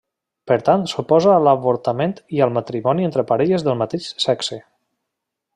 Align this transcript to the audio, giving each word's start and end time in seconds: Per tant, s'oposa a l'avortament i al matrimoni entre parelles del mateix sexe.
Per 0.51 0.55
tant, 0.69 0.85
s'oposa 0.93 1.29
a 1.33 1.43
l'avortament 1.47 2.15
i 2.37 2.43
al 2.47 2.55
matrimoni 2.57 3.09
entre 3.11 3.27
parelles 3.33 3.69
del 3.69 3.81
mateix 3.85 4.13
sexe. 4.29 4.63